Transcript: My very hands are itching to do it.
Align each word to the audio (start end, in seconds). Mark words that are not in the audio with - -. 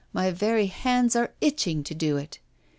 My 0.13 0.31
very 0.31 0.65
hands 0.65 1.15
are 1.15 1.31
itching 1.41 1.83
to 1.83 1.93
do 1.93 2.17
it. 2.17 2.39